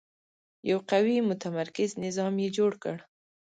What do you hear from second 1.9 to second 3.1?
نظام یې جوړ کړ.